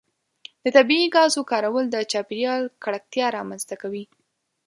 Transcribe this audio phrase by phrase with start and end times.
[0.63, 4.05] د طبیعي ګازو کارول د چاپیریال ککړتیا رامنځته کوي.